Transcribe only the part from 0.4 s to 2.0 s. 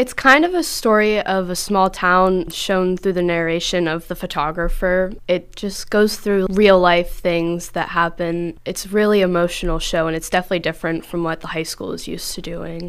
of a story of a small